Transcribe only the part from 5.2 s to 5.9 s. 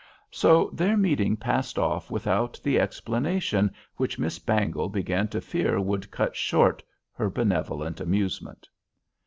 to fear